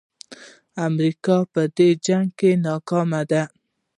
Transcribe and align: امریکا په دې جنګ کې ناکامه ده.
امریکا 0.87 1.37
په 1.53 1.61
دې 1.75 1.89
جنګ 2.05 2.27
کې 2.39 2.51
ناکامه 2.65 3.21
ده. 3.31 3.43